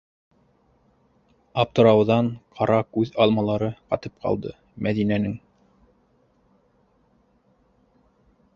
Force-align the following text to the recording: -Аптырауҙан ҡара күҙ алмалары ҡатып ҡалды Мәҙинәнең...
-Аптырауҙан 1.63 2.31
ҡара 2.59 2.79
күҙ 2.97 3.11
алмалары 3.25 3.69
ҡатып 3.91 4.15
ҡалды 4.25 4.55
Мәҙинәнең... 4.87 5.39